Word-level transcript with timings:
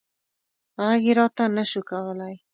غږ 0.81 1.01
یې 1.07 1.13
راته 1.19 1.43
نه 1.55 1.63
شو 1.69 1.81
کولی. 1.89 2.35